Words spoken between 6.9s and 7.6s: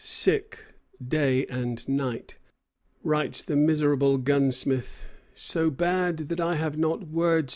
words to set it forth."